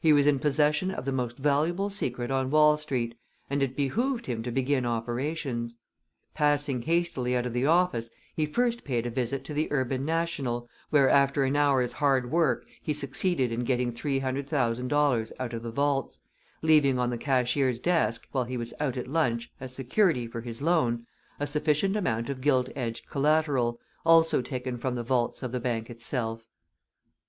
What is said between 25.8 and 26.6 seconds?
itself.